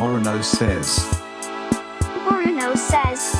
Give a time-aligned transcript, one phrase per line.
[0.00, 1.04] Orono says.
[2.26, 3.36] Orono says.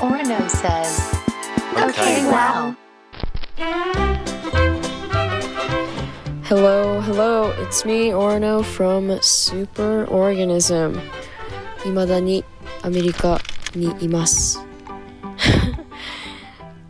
[0.00, 1.14] Orono says.
[1.76, 2.74] Okay, wow.
[6.44, 10.98] Hello, hello, it's me, Orno from Super Organism.
[11.84, 12.42] 未だに
[12.80, 13.38] アメリカ
[13.74, 14.64] にいます。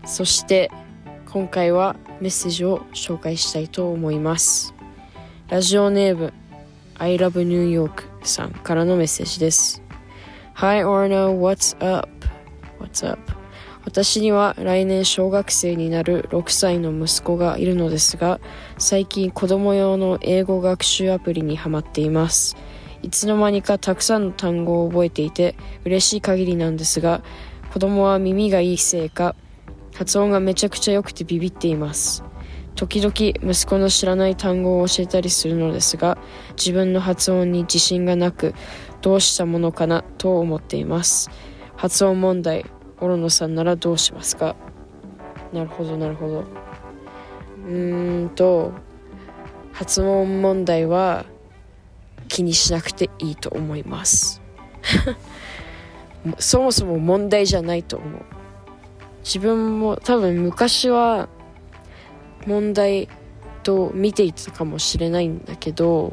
[0.07, 0.71] そして、
[1.27, 4.73] 今回はメッセージを紹介したいと思います。
[5.49, 6.33] ラジオネーム
[7.01, 9.83] I love New York さんからのメッセージです。
[10.55, 12.09] Hi Orno, what's up?
[12.81, 13.39] What's up?
[13.85, 18.39] 私には来年小学生になる6歳の息子がいるのですが
[18.77, 22.57] 最近子供用の英語学習アプリにハマっています
[23.03, 25.57] いつの間にかたくさんの単語を覚えていて
[25.87, 27.23] 嬉しい限りなんですが
[27.73, 29.35] 子供は耳がいいせいか
[29.95, 32.23] 発音がめちゃくちゃ良くてビビっています
[32.79, 33.13] 時々
[33.53, 36.17] 息子の知らない単語を教えたりするのですが
[36.57, 38.55] 自分の発音に自信がなく
[39.03, 41.29] どうしたものかなと思っています。
[41.77, 42.67] 発音問題
[43.01, 44.55] オロノさんならどうしますか？
[45.53, 46.45] なるほどなるほど。
[47.67, 48.73] うーんと
[49.73, 51.25] 発音問題は
[52.29, 54.41] 気にしなくていいと思います。
[56.39, 58.23] そもそも問題じゃないと思う。
[59.25, 61.29] 自分も多分昔は
[62.47, 63.09] 問題
[63.63, 66.13] と見ていたかもしれないんだけど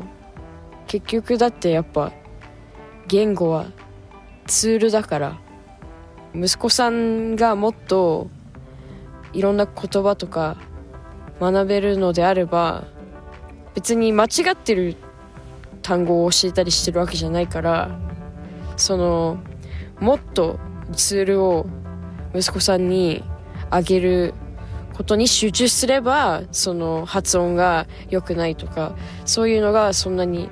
[0.88, 2.12] 結局だってやっぱ
[3.08, 3.68] 言語は
[4.48, 5.40] ツールだから
[6.34, 8.30] 息子さんがもっと
[9.34, 10.58] いろんな言葉とか
[11.40, 12.86] 学べるのであれば
[13.74, 14.96] 別に間違ってる
[15.82, 18.00] 単語を教えたりしてるわけじゃないから
[18.78, 19.38] その
[20.00, 20.60] もっと
[20.94, 21.66] ツールを
[22.34, 23.24] 息子さんに
[23.70, 24.34] あげる
[24.96, 30.50] ことに集中すればその発音が良くないとかそういうのがそんなに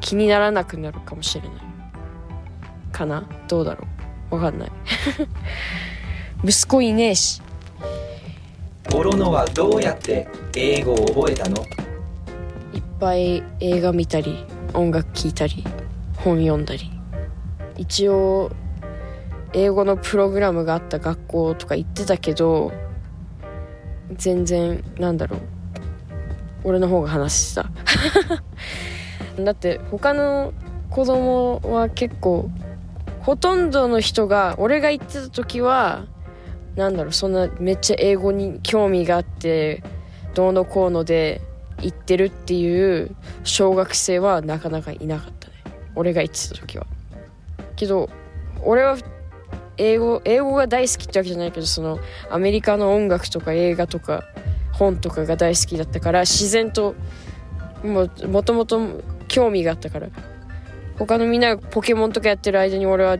[0.00, 1.60] 気にならなくなるかもしれない。
[2.92, 3.26] かな？
[3.48, 3.86] どうだろ
[4.30, 4.34] う？
[4.34, 4.72] わかんない。
[6.44, 7.40] 息子いねえし。
[8.94, 11.62] オロノはどうやって英語を覚えたの？
[12.74, 14.44] いっぱい映画見たり
[14.74, 15.64] 音楽聴いたり
[16.16, 16.90] 本読んだり。
[17.78, 18.50] 一応
[19.54, 22.72] 英語のプログラムがあった学校とか行ってたけど
[24.16, 25.40] 全然なんだろう。
[26.64, 27.70] 俺の方が話した。
[29.42, 30.52] だって他の
[30.90, 32.50] 子供は結構
[33.20, 36.04] ほとんどの人が俺が行ってた時は
[36.76, 39.82] なんだろうそんなめっちゃ英語に興味があって
[40.34, 41.40] どうのこうので
[41.80, 45.54] 行ってるっていう小学生はなかなかいなかったね。
[45.94, 46.86] 俺が行ってた時は。
[47.76, 48.10] けど
[48.62, 48.96] 俺は
[49.80, 51.98] 英語英語が大好きってわけじゃないけどその
[52.30, 54.24] アメリカの音楽とか映画とか
[54.72, 56.94] 本とかが大好きだったから自然と
[57.82, 60.08] ももともと興味があったから
[60.98, 63.16] 他のみんながポケモンとかやってる間に俺は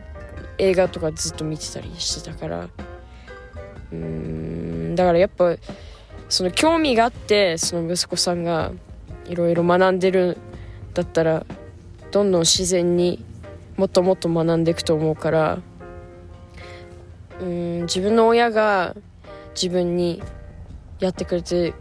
[0.59, 2.69] 映画とかずっと見てたりしてたから
[3.91, 5.55] うんだからやっぱ
[6.29, 8.71] その興味があってその息子さんが
[9.25, 10.37] いろいろ学んでるん
[10.93, 11.43] だったら
[12.11, 13.23] どんどん自然に
[13.77, 15.59] もっともっと学んでいくと思うから
[17.41, 18.95] うん自分の親が
[19.55, 20.21] 自分に
[20.99, 21.73] やってくれて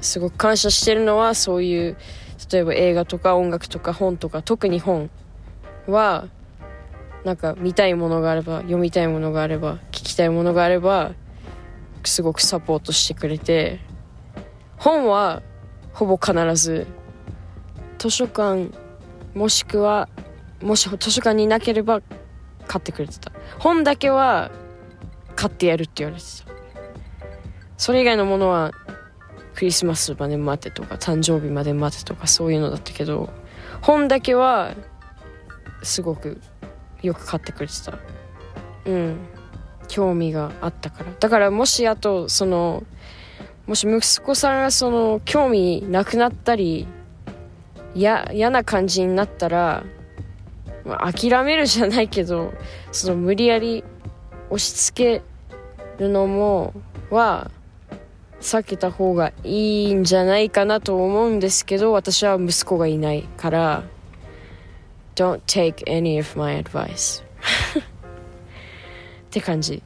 [0.00, 1.96] すごく感謝してるのはそういう
[2.50, 5.10] 例えば映画とか音楽とか本とか特に本
[5.86, 6.28] は
[7.24, 11.12] なんか見たいものがあれば読みたいものがあれば聞きたいものがあれば
[12.04, 13.80] すごくサポートしてくれて
[14.76, 15.42] 本は
[15.92, 16.86] ほぼ必ず
[17.98, 18.70] 図書館
[19.34, 20.08] もしくは
[20.62, 22.00] もし図書館にいなければ
[22.66, 23.32] 買ってくれてた。
[23.58, 24.50] 本だけは
[25.34, 26.52] 買ってやるって言われてた。
[27.76, 28.72] それ以外のものは
[29.54, 33.30] クリスマスまで待てとか誕生日まで待てとかそういうのだったけど
[33.80, 34.74] 本だけは
[35.82, 36.40] すごく
[37.02, 37.98] よく買ってくれてた。
[38.86, 39.16] うん。
[39.88, 41.12] 興味があったから。
[41.18, 42.84] だからもしあとその
[43.66, 46.86] もし息子さんがその興味なくなったり
[47.94, 49.84] 嫌な感じになったら、
[50.84, 52.52] まあ、諦めるじゃないけど
[52.90, 53.84] その無理やり
[54.52, 55.22] 押し付け
[55.98, 56.74] るのも
[57.10, 57.50] は
[58.42, 63.82] 避けた方がいいんじゃないかなと思うんですけど私は息子がいないから
[65.14, 67.22] Don't take any of my advice
[67.80, 67.82] っ
[69.30, 69.82] て感じ。